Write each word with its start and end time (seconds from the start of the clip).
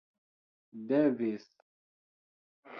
devis 0.89 1.47